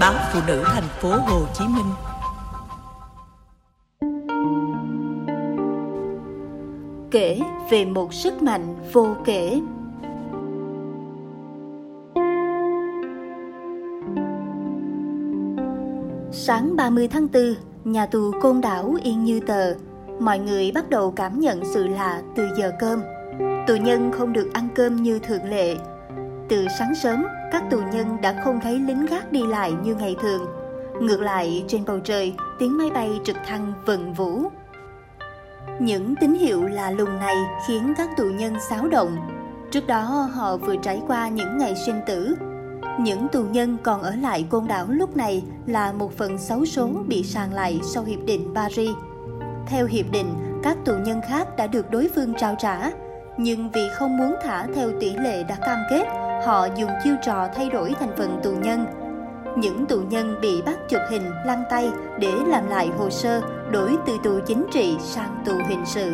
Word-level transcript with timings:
báo 0.00 0.14
phụ 0.32 0.40
nữ 0.46 0.62
thành 0.66 0.88
phố 1.00 1.08
Hồ 1.08 1.40
Chí 1.54 1.64
Minh. 1.64 1.92
Kể 7.10 7.40
về 7.70 7.84
một 7.84 8.14
sức 8.14 8.42
mạnh 8.42 8.76
vô 8.92 9.16
kể. 9.24 9.60
Sáng 16.32 16.76
30 16.76 17.08
tháng 17.08 17.26
4, 17.32 17.54
nhà 17.84 18.06
tù 18.06 18.32
Côn 18.42 18.60
Đảo 18.60 18.96
yên 19.02 19.24
như 19.24 19.40
tờ. 19.40 19.74
Mọi 20.20 20.38
người 20.38 20.72
bắt 20.74 20.90
đầu 20.90 21.10
cảm 21.10 21.40
nhận 21.40 21.60
sự 21.74 21.86
lạ 21.86 22.22
từ 22.36 22.48
giờ 22.56 22.72
cơm. 22.80 23.02
Tù 23.66 23.76
nhân 23.76 24.12
không 24.12 24.32
được 24.32 24.50
ăn 24.52 24.68
cơm 24.74 24.96
như 24.96 25.18
thường 25.18 25.44
lệ. 25.44 25.76
Từ 26.48 26.66
sáng 26.78 26.94
sớm, 26.94 27.24
các 27.52 27.64
tù 27.70 27.80
nhân 27.92 28.20
đã 28.20 28.40
không 28.44 28.60
thấy 28.60 28.78
lính 28.78 29.06
gác 29.06 29.32
đi 29.32 29.46
lại 29.46 29.72
như 29.82 29.94
ngày 29.94 30.16
thường. 30.22 30.46
Ngược 31.00 31.20
lại, 31.20 31.64
trên 31.68 31.84
bầu 31.84 31.98
trời, 31.98 32.34
tiếng 32.58 32.78
máy 32.78 32.90
bay 32.90 33.20
trực 33.24 33.36
thăng 33.46 33.72
vần 33.86 34.12
vũ. 34.12 34.42
Những 35.80 36.14
tín 36.20 36.34
hiệu 36.34 36.62
lạ 36.62 36.90
lùng 36.90 37.18
này 37.18 37.36
khiến 37.66 37.94
các 37.96 38.08
tù 38.16 38.24
nhân 38.24 38.54
xáo 38.70 38.88
động. 38.88 39.16
Trước 39.70 39.86
đó, 39.86 40.02
họ 40.32 40.56
vừa 40.56 40.76
trải 40.76 41.02
qua 41.06 41.28
những 41.28 41.58
ngày 41.58 41.74
sinh 41.86 42.00
tử. 42.06 42.34
Những 43.00 43.28
tù 43.28 43.42
nhân 43.44 43.76
còn 43.82 44.02
ở 44.02 44.14
lại 44.14 44.46
côn 44.50 44.66
đảo 44.66 44.86
lúc 44.88 45.16
này 45.16 45.42
là 45.66 45.92
một 45.92 46.16
phần 46.16 46.38
xấu 46.38 46.64
số 46.64 46.88
bị 47.06 47.22
sàng 47.22 47.52
lại 47.52 47.80
sau 47.82 48.04
Hiệp 48.04 48.20
định 48.24 48.54
Paris. 48.54 48.90
Theo 49.66 49.86
Hiệp 49.86 50.06
định, 50.12 50.34
các 50.62 50.76
tù 50.84 50.92
nhân 51.04 51.20
khác 51.28 51.56
đã 51.56 51.66
được 51.66 51.90
đối 51.90 52.10
phương 52.14 52.34
trao 52.34 52.54
trả, 52.58 52.90
nhưng 53.38 53.70
vì 53.70 53.88
không 53.94 54.16
muốn 54.16 54.34
thả 54.42 54.66
theo 54.74 54.90
tỷ 55.00 55.14
lệ 55.14 55.42
đã 55.42 55.56
cam 55.66 55.78
kết, 55.90 56.04
họ 56.44 56.68
dùng 56.76 56.90
chiêu 57.04 57.14
trò 57.22 57.48
thay 57.54 57.70
đổi 57.70 57.94
thành 58.00 58.16
phần 58.16 58.40
tù 58.42 58.50
nhân. 58.50 58.86
Những 59.56 59.86
tù 59.86 60.00
nhân 60.00 60.34
bị 60.40 60.62
bắt 60.62 60.78
chụp 60.88 61.00
hình 61.10 61.30
lăn 61.46 61.62
tay 61.70 61.90
để 62.18 62.32
làm 62.46 62.68
lại 62.68 62.88
hồ 62.98 63.10
sơ 63.10 63.40
đổi 63.70 63.96
từ 64.06 64.16
tù 64.24 64.38
chính 64.46 64.66
trị 64.72 64.96
sang 65.00 65.42
tù 65.44 65.52
hình 65.68 65.86
sự. 65.86 66.12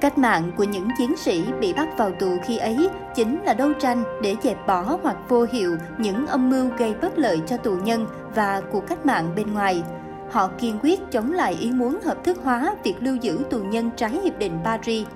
Cách 0.00 0.18
mạng 0.18 0.52
của 0.56 0.64
những 0.64 0.88
chiến 0.98 1.16
sĩ 1.16 1.44
bị 1.60 1.72
bắt 1.72 1.88
vào 1.98 2.10
tù 2.10 2.36
khi 2.44 2.58
ấy 2.58 2.88
chính 3.14 3.42
là 3.42 3.54
đấu 3.54 3.72
tranh 3.80 4.02
để 4.22 4.36
dẹp 4.42 4.66
bỏ 4.66 4.98
hoặc 5.02 5.16
vô 5.28 5.46
hiệu 5.52 5.76
những 5.98 6.26
âm 6.26 6.50
mưu 6.50 6.68
gây 6.78 6.94
bất 7.02 7.18
lợi 7.18 7.40
cho 7.46 7.56
tù 7.56 7.76
nhân 7.76 8.06
và 8.34 8.62
cuộc 8.72 8.86
cách 8.88 9.06
mạng 9.06 9.32
bên 9.36 9.54
ngoài. 9.54 9.82
Họ 10.30 10.48
kiên 10.58 10.78
quyết 10.82 11.00
chống 11.10 11.32
lại 11.32 11.56
ý 11.60 11.72
muốn 11.72 11.98
hợp 12.04 12.24
thức 12.24 12.38
hóa 12.42 12.74
việc 12.84 12.94
lưu 13.00 13.16
giữ 13.16 13.38
tù 13.50 13.58
nhân 13.58 13.90
trái 13.96 14.10
hiệp 14.10 14.38
định 14.38 14.58
Paris. 14.64 15.06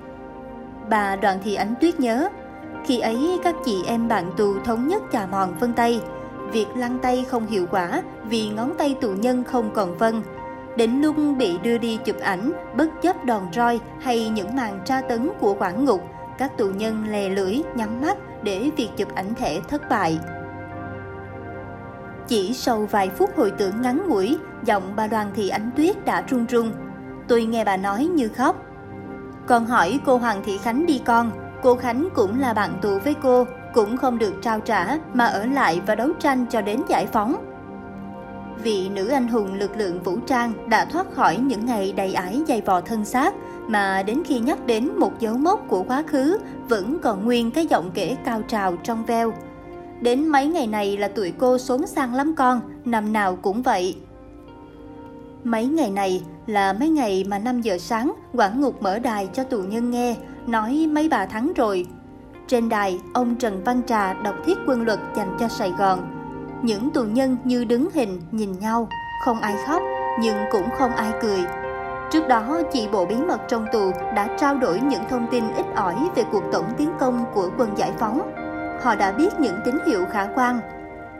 Bà 0.91 1.15
Đoàn 1.15 1.39
Thị 1.43 1.55
Ánh 1.55 1.73
Tuyết 1.81 1.99
nhớ, 1.99 2.29
khi 2.85 2.99
ấy 2.99 3.39
các 3.43 3.55
chị 3.65 3.83
em 3.87 4.07
bạn 4.07 4.31
tù 4.37 4.59
thống 4.65 4.87
nhất 4.87 5.03
chà 5.11 5.25
mòn 5.25 5.53
vân 5.59 5.73
tay. 5.73 6.01
Việc 6.51 6.65
lăn 6.75 6.99
tay 6.99 7.25
không 7.29 7.47
hiệu 7.47 7.65
quả 7.71 8.01
vì 8.23 8.49
ngón 8.49 8.73
tay 8.77 8.95
tù 9.01 9.09
nhân 9.11 9.43
không 9.43 9.71
còn 9.73 9.97
vân. 9.97 10.21
Đến 10.77 11.01
lúc 11.01 11.15
bị 11.37 11.57
đưa 11.57 11.77
đi 11.77 11.97
chụp 12.05 12.19
ảnh, 12.19 12.51
bất 12.77 13.01
chấp 13.01 13.25
đòn 13.25 13.41
roi 13.53 13.79
hay 14.01 14.29
những 14.29 14.55
màn 14.55 14.79
tra 14.85 15.01
tấn 15.01 15.29
của 15.39 15.55
quản 15.59 15.85
ngục, 15.85 16.01
các 16.37 16.57
tù 16.57 16.65
nhân 16.65 17.05
lè 17.09 17.29
lưỡi, 17.29 17.61
nhắm 17.75 18.01
mắt 18.01 18.17
để 18.43 18.69
việc 18.77 18.89
chụp 18.97 19.15
ảnh 19.15 19.35
thẻ 19.35 19.59
thất 19.69 19.89
bại. 19.89 20.19
Chỉ 22.27 22.53
sau 22.53 22.87
vài 22.91 23.09
phút 23.09 23.29
hồi 23.37 23.51
tưởng 23.51 23.81
ngắn 23.81 24.03
ngủi, 24.07 24.37
giọng 24.63 24.93
bà 24.95 25.07
Đoàn 25.07 25.31
Thị 25.35 25.49
Ánh 25.49 25.69
Tuyết 25.77 26.05
đã 26.05 26.23
run 26.29 26.45
run. 26.45 26.71
Tôi 27.27 27.45
nghe 27.45 27.63
bà 27.63 27.77
nói 27.77 28.05
như 28.05 28.27
khóc. 28.27 28.65
Còn 29.47 29.65
hỏi 29.65 29.99
cô 30.05 30.17
Hoàng 30.17 30.41
Thị 30.45 30.57
Khánh 30.57 30.85
đi 30.85 31.01
con, 31.05 31.31
cô 31.63 31.75
Khánh 31.75 32.09
cũng 32.13 32.39
là 32.39 32.53
bạn 32.53 32.79
tù 32.81 32.99
với 33.03 33.15
cô, 33.21 33.45
cũng 33.73 33.97
không 33.97 34.17
được 34.17 34.33
trao 34.41 34.59
trả 34.59 34.97
mà 35.13 35.25
ở 35.25 35.45
lại 35.45 35.81
và 35.87 35.95
đấu 35.95 36.09
tranh 36.19 36.45
cho 36.49 36.61
đến 36.61 36.81
giải 36.87 37.07
phóng. 37.07 37.35
Vị 38.63 38.89
nữ 38.89 39.07
anh 39.07 39.27
hùng 39.27 39.53
lực 39.53 39.77
lượng 39.77 40.03
vũ 40.03 40.17
trang 40.27 40.69
đã 40.69 40.85
thoát 40.85 41.13
khỏi 41.13 41.37
những 41.37 41.65
ngày 41.65 41.93
đầy 41.93 42.13
ải 42.13 42.41
dày 42.47 42.61
vò 42.61 42.81
thân 42.81 43.05
xác 43.05 43.33
mà 43.67 44.03
đến 44.03 44.23
khi 44.25 44.39
nhắc 44.39 44.65
đến 44.65 44.91
một 44.99 45.19
dấu 45.19 45.37
mốc 45.37 45.67
của 45.67 45.83
quá 45.83 46.03
khứ 46.07 46.37
vẫn 46.69 46.97
còn 47.03 47.25
nguyên 47.25 47.51
cái 47.51 47.67
giọng 47.67 47.91
kể 47.93 48.15
cao 48.25 48.41
trào 48.47 48.77
trong 48.83 49.05
veo. 49.05 49.33
Đến 50.01 50.27
mấy 50.27 50.47
ngày 50.47 50.67
này 50.67 50.97
là 50.97 51.07
tuổi 51.15 51.33
cô 51.37 51.57
xốn 51.57 51.87
sang 51.87 52.13
lắm 52.13 52.33
con, 52.37 52.61
năm 52.85 53.13
nào 53.13 53.35
cũng 53.35 53.61
vậy. 53.61 53.95
Mấy 55.43 55.65
ngày 55.65 55.89
này 55.89 56.21
là 56.47 56.73
mấy 56.73 56.89
ngày 56.89 57.25
mà 57.27 57.39
5 57.39 57.61
giờ 57.61 57.77
sáng 57.77 58.13
quản 58.33 58.61
ngục 58.61 58.81
mở 58.81 58.99
đài 58.99 59.29
cho 59.33 59.43
tù 59.43 59.57
nhân 59.57 59.91
nghe, 59.91 60.15
nói 60.47 60.87
mấy 60.91 61.09
bà 61.09 61.25
thắng 61.25 61.53
rồi. 61.53 61.85
Trên 62.47 62.69
đài, 62.69 62.99
ông 63.13 63.35
Trần 63.35 63.63
Văn 63.63 63.81
Trà 63.87 64.13
đọc 64.13 64.35
thiết 64.45 64.57
quân 64.67 64.85
luật 64.85 64.99
dành 65.15 65.37
cho 65.39 65.47
Sài 65.47 65.71
Gòn. 65.79 65.99
Những 66.63 66.89
tù 66.89 67.03
nhân 67.03 67.37
như 67.43 67.63
đứng 67.63 67.89
hình 67.93 68.21
nhìn 68.31 68.59
nhau, 68.59 68.87
không 69.25 69.39
ai 69.39 69.55
khóc 69.67 69.81
nhưng 70.19 70.37
cũng 70.51 70.69
không 70.77 70.91
ai 70.91 71.11
cười. 71.21 71.39
Trước 72.11 72.27
đó, 72.27 72.61
chị 72.73 72.87
bộ 72.91 73.05
bí 73.05 73.15
mật 73.15 73.39
trong 73.47 73.65
tù 73.71 73.91
đã 74.15 74.27
trao 74.37 74.57
đổi 74.57 74.79
những 74.79 75.03
thông 75.09 75.27
tin 75.31 75.43
ít 75.53 75.65
ỏi 75.75 75.95
về 76.15 76.23
cuộc 76.31 76.43
tổng 76.51 76.65
tiến 76.77 76.89
công 76.99 77.25
của 77.33 77.49
quân 77.57 77.69
giải 77.77 77.91
phóng. 77.99 78.31
Họ 78.81 78.95
đã 78.95 79.11
biết 79.11 79.39
những 79.39 79.55
tín 79.65 79.75
hiệu 79.87 80.05
khả 80.11 80.27
quan. 80.35 80.59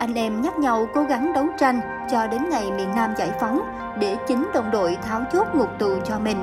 Anh 0.01 0.13
em 0.13 0.41
nhắc 0.41 0.59
nhau 0.59 0.88
cố 0.94 1.03
gắng 1.03 1.34
đấu 1.34 1.45
tranh 1.57 1.81
cho 2.12 2.28
đến 2.28 2.50
ngày 2.50 2.72
miền 2.72 2.95
Nam 2.95 3.13
giải 3.17 3.31
phóng 3.39 3.62
để 4.00 4.17
chính 4.28 4.47
đồng 4.53 4.72
đội 4.72 4.97
tháo 5.01 5.22
chốt 5.34 5.47
ngục 5.56 5.69
tù 5.79 5.95
cho 6.06 6.19
mình. 6.19 6.38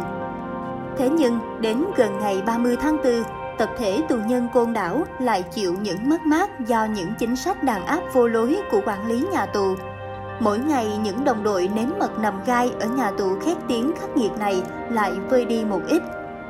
Thế 0.98 1.08
nhưng, 1.08 1.38
đến 1.60 1.84
gần 1.96 2.18
ngày 2.20 2.42
30 2.46 2.76
tháng 2.80 2.96
4, 3.04 3.22
tập 3.58 3.70
thể 3.78 4.02
tù 4.08 4.16
nhân 4.16 4.48
côn 4.54 4.72
đảo 4.72 5.02
lại 5.20 5.42
chịu 5.42 5.74
những 5.80 6.08
mất 6.08 6.26
mát 6.26 6.60
do 6.66 6.84
những 6.84 7.12
chính 7.18 7.36
sách 7.36 7.62
đàn 7.62 7.86
áp 7.86 8.00
vô 8.12 8.28
lối 8.28 8.56
của 8.70 8.80
quản 8.86 9.06
lý 9.06 9.26
nhà 9.32 9.46
tù. 9.46 9.74
Mỗi 10.40 10.58
ngày 10.58 10.98
những 11.02 11.24
đồng 11.24 11.42
đội 11.42 11.70
nếm 11.74 11.88
mật 11.98 12.18
nằm 12.18 12.40
gai 12.46 12.72
ở 12.80 12.86
nhà 12.86 13.10
tù 13.18 13.38
khét 13.40 13.56
tiếng 13.68 13.92
khắc 14.00 14.16
nghiệt 14.16 14.32
này 14.38 14.62
lại 14.90 15.12
vơi 15.30 15.44
đi 15.44 15.64
một 15.64 15.80
ít. 15.88 16.02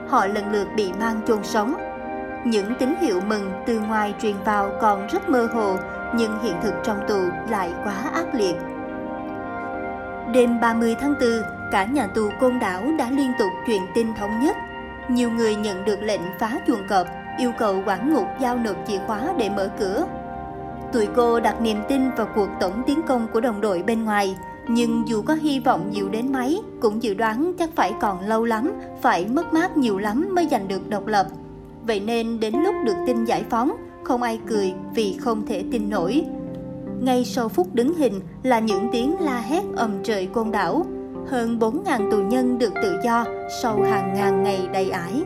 Họ 0.08 0.26
lần 0.26 0.52
lượt 0.52 0.68
bị 0.76 0.92
mang 1.00 1.20
chôn 1.26 1.44
sống. 1.44 1.74
Những 2.44 2.74
tín 2.78 2.94
hiệu 3.00 3.20
mừng 3.26 3.52
từ 3.66 3.80
ngoài 3.80 4.14
truyền 4.22 4.36
vào 4.44 4.70
còn 4.80 5.06
rất 5.06 5.28
mơ 5.28 5.48
hồ, 5.54 5.76
nhưng 6.16 6.38
hiện 6.42 6.54
thực 6.62 6.74
trong 6.84 7.00
tù 7.08 7.20
lại 7.50 7.72
quá 7.84 7.94
ác 8.14 8.34
liệt. 8.34 8.56
Đêm 10.32 10.60
30 10.60 10.96
tháng 11.00 11.14
4, 11.20 11.30
cả 11.72 11.84
nhà 11.84 12.06
tù 12.06 12.30
Côn 12.40 12.58
Đảo 12.58 12.82
đã 12.98 13.10
liên 13.10 13.32
tục 13.38 13.48
truyền 13.66 13.82
tin 13.94 14.14
thống 14.14 14.40
nhất. 14.40 14.56
Nhiều 15.08 15.30
người 15.30 15.56
nhận 15.56 15.84
được 15.84 16.02
lệnh 16.02 16.20
phá 16.38 16.58
chuồng 16.66 16.88
cọp, 16.88 17.06
yêu 17.38 17.52
cầu 17.58 17.82
quản 17.86 18.14
ngục 18.14 18.26
giao 18.40 18.56
nộp 18.56 18.76
chìa 18.86 18.98
khóa 19.06 19.20
để 19.38 19.50
mở 19.50 19.70
cửa. 19.78 20.06
Tụi 20.92 21.06
cô 21.16 21.40
đặt 21.40 21.60
niềm 21.60 21.78
tin 21.88 22.10
vào 22.10 22.26
cuộc 22.34 22.48
tổng 22.60 22.82
tiến 22.86 23.00
công 23.08 23.26
của 23.32 23.40
đồng 23.40 23.60
đội 23.60 23.82
bên 23.82 24.04
ngoài, 24.04 24.36
nhưng 24.68 25.08
dù 25.08 25.22
có 25.22 25.34
hy 25.34 25.60
vọng 25.60 25.90
nhiều 25.90 26.08
đến 26.08 26.32
mấy, 26.32 26.62
cũng 26.80 27.02
dự 27.02 27.14
đoán 27.14 27.52
chắc 27.58 27.70
phải 27.76 27.92
còn 28.00 28.20
lâu 28.20 28.44
lắm, 28.44 28.72
phải 29.02 29.26
mất 29.26 29.52
mát 29.52 29.76
nhiều 29.76 29.98
lắm 29.98 30.28
mới 30.34 30.48
giành 30.50 30.68
được 30.68 30.90
độc 30.90 31.06
lập. 31.06 31.26
Vậy 31.86 32.00
nên 32.00 32.40
đến 32.40 32.54
lúc 32.54 32.74
được 32.84 32.96
tin 33.06 33.24
giải 33.24 33.44
phóng, 33.50 33.72
không 34.08 34.22
ai 34.22 34.38
cười 34.46 34.74
vì 34.94 35.16
không 35.20 35.46
thể 35.46 35.64
tin 35.72 35.90
nổi. 35.90 36.24
Ngay 37.00 37.24
sau 37.24 37.48
phút 37.48 37.74
đứng 37.74 37.94
hình 37.94 38.20
là 38.42 38.58
những 38.58 38.88
tiếng 38.92 39.20
la 39.20 39.40
hét 39.40 39.64
ầm 39.76 40.02
trời 40.02 40.26
côn 40.26 40.50
đảo. 40.50 40.86
Hơn 41.26 41.58
4.000 41.58 42.10
tù 42.10 42.16
nhân 42.16 42.58
được 42.58 42.72
tự 42.82 42.96
do 43.04 43.24
sau 43.62 43.82
hàng 43.82 44.14
ngàn 44.14 44.42
ngày 44.42 44.68
đầy 44.72 44.90
ải. 44.90 45.22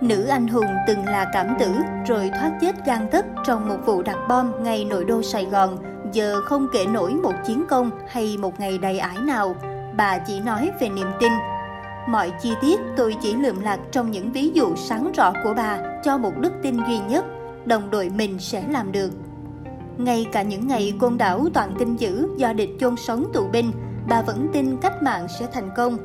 Nữ 0.00 0.24
anh 0.24 0.48
hùng 0.48 0.66
từng 0.86 1.04
là 1.04 1.30
cảm 1.32 1.46
tử 1.58 1.68
rồi 2.06 2.30
thoát 2.40 2.52
chết 2.60 2.86
gan 2.86 3.06
tất 3.10 3.26
trong 3.46 3.68
một 3.68 3.76
vụ 3.86 4.02
đặt 4.02 4.18
bom 4.28 4.62
ngay 4.62 4.84
nội 4.84 5.04
đô 5.04 5.22
Sài 5.22 5.44
Gòn, 5.44 5.78
giờ 6.12 6.40
không 6.44 6.66
kể 6.72 6.86
nổi 6.86 7.14
một 7.14 7.34
chiến 7.46 7.64
công 7.68 7.90
hay 8.08 8.36
một 8.38 8.60
ngày 8.60 8.78
đầy 8.78 8.98
ải 8.98 9.18
nào. 9.18 9.54
Bà 9.96 10.18
chỉ 10.18 10.40
nói 10.40 10.70
về 10.80 10.88
niềm 10.88 11.08
tin. 11.20 11.32
Mọi 12.08 12.32
chi 12.42 12.52
tiết 12.60 12.80
tôi 12.96 13.16
chỉ 13.22 13.34
lượm 13.34 13.60
lạc 13.60 13.78
trong 13.92 14.10
những 14.10 14.32
ví 14.32 14.50
dụ 14.50 14.76
sáng 14.76 15.12
rõ 15.12 15.32
của 15.44 15.54
bà 15.56 15.78
cho 16.04 16.18
một 16.18 16.32
đức 16.40 16.52
tin 16.62 16.76
duy 16.88 16.98
nhất, 17.08 17.24
đồng 17.66 17.90
đội 17.90 18.08
mình 18.08 18.38
sẽ 18.38 18.64
làm 18.68 18.92
được. 18.92 19.10
Ngay 19.98 20.26
cả 20.32 20.42
những 20.42 20.68
ngày 20.68 20.92
côn 21.00 21.18
đảo 21.18 21.46
toàn 21.54 21.74
tin 21.78 21.96
dữ 21.96 22.28
do 22.36 22.52
địch 22.52 22.70
chôn 22.80 22.96
sống 22.96 23.26
tù 23.32 23.48
binh, 23.52 23.72
bà 24.08 24.22
vẫn 24.22 24.48
tin 24.52 24.76
cách 24.76 25.02
mạng 25.02 25.26
sẽ 25.38 25.46
thành 25.52 25.70
công. 25.76 25.98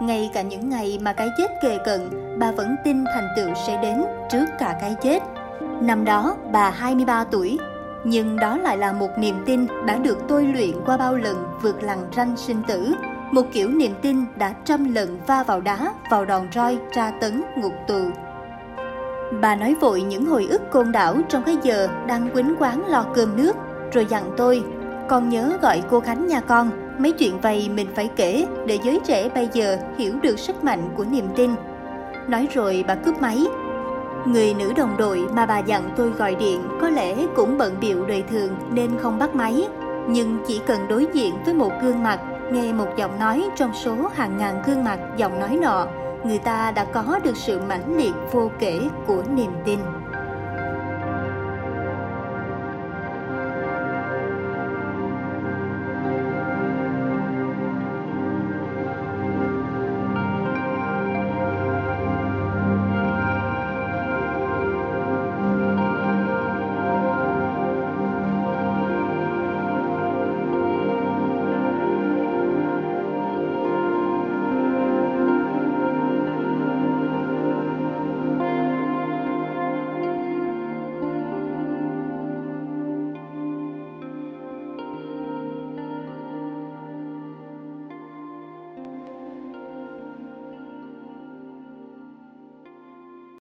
Ngay 0.00 0.30
cả 0.34 0.42
những 0.42 0.68
ngày 0.68 0.98
mà 1.02 1.12
cái 1.12 1.28
chết 1.38 1.50
kề 1.62 1.78
cận, 1.84 2.00
bà 2.38 2.52
vẫn 2.52 2.76
tin 2.84 3.04
thành 3.14 3.28
tựu 3.36 3.48
sẽ 3.66 3.82
đến 3.82 4.04
trước 4.30 4.44
cả 4.58 4.78
cái 4.80 4.94
chết. 5.02 5.22
Năm 5.80 6.04
đó, 6.04 6.36
bà 6.52 6.70
23 6.70 7.24
tuổi, 7.24 7.58
nhưng 8.04 8.36
đó 8.36 8.56
lại 8.56 8.78
là 8.78 8.92
một 8.92 9.10
niềm 9.18 9.42
tin 9.46 9.66
đã 9.86 9.96
được 9.96 10.18
tôi 10.28 10.44
luyện 10.44 10.84
qua 10.86 10.96
bao 10.96 11.16
lần 11.16 11.46
vượt 11.62 11.82
lằn 11.82 11.98
ranh 12.16 12.36
sinh 12.36 12.62
tử. 12.68 12.94
Một 13.32 13.42
kiểu 13.52 13.68
niềm 13.68 13.92
tin 14.02 14.24
đã 14.36 14.54
trăm 14.64 14.94
lần 14.94 15.18
va 15.26 15.42
vào 15.42 15.60
đá, 15.60 15.94
vào 16.10 16.24
đòn 16.24 16.48
roi, 16.54 16.78
tra 16.92 17.10
tấn, 17.20 17.42
ngục 17.56 17.72
tù. 17.88 18.00
Bà 19.40 19.56
nói 19.56 19.74
vội 19.80 20.02
những 20.02 20.26
hồi 20.26 20.46
ức 20.50 20.62
côn 20.70 20.92
đảo 20.92 21.16
trong 21.28 21.42
cái 21.42 21.56
giờ 21.62 21.88
đang 22.06 22.30
quýnh 22.30 22.54
quán 22.58 22.82
lo 22.88 23.04
cơm 23.14 23.36
nước, 23.36 23.56
rồi 23.92 24.06
dặn 24.08 24.30
tôi, 24.36 24.62
con 25.08 25.28
nhớ 25.28 25.58
gọi 25.62 25.82
cô 25.90 26.00
Khánh 26.00 26.26
nhà 26.26 26.40
con, 26.40 26.70
mấy 26.98 27.12
chuyện 27.12 27.40
vậy 27.40 27.70
mình 27.74 27.88
phải 27.94 28.10
kể 28.16 28.46
để 28.66 28.78
giới 28.82 29.00
trẻ 29.04 29.28
bây 29.28 29.48
giờ 29.52 29.76
hiểu 29.98 30.14
được 30.22 30.38
sức 30.38 30.64
mạnh 30.64 30.88
của 30.96 31.04
niềm 31.04 31.28
tin. 31.36 31.50
Nói 32.28 32.48
rồi 32.54 32.84
bà 32.88 32.94
cướp 32.94 33.22
máy. 33.22 33.44
Người 34.26 34.54
nữ 34.54 34.72
đồng 34.76 34.96
đội 34.96 35.26
mà 35.32 35.46
bà 35.46 35.58
dặn 35.58 35.90
tôi 35.96 36.10
gọi 36.10 36.34
điện 36.34 36.60
có 36.80 36.88
lẽ 36.88 37.26
cũng 37.36 37.58
bận 37.58 37.74
biệu 37.80 38.04
đời 38.06 38.24
thường 38.30 38.50
nên 38.70 38.90
không 38.98 39.18
bắt 39.18 39.34
máy. 39.34 39.68
Nhưng 40.08 40.38
chỉ 40.46 40.60
cần 40.66 40.88
đối 40.88 41.06
diện 41.12 41.34
với 41.44 41.54
một 41.54 41.72
gương 41.82 42.02
mặt, 42.02 42.20
nghe 42.52 42.72
một 42.72 42.88
giọng 42.96 43.18
nói 43.18 43.44
trong 43.56 43.74
số 43.74 43.96
hàng 44.14 44.36
ngàn 44.36 44.62
gương 44.66 44.84
mặt 44.84 44.98
giọng 45.16 45.40
nói 45.40 45.58
nọ, 45.62 45.86
người 46.24 46.38
ta 46.38 46.70
đã 46.70 46.84
có 46.84 47.18
được 47.24 47.36
sự 47.36 47.60
mãnh 47.68 47.96
liệt 47.96 48.14
vô 48.32 48.50
kể 48.58 48.80
của 49.06 49.22
niềm 49.36 49.50
tin. 49.64 49.78